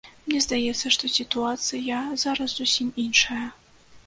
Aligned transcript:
Мне 0.27 0.39
здаецца, 0.45 0.91
што 0.95 1.11
сітуацыя 1.17 2.01
зараз 2.25 2.57
зусім 2.63 2.91
іншая. 3.05 3.45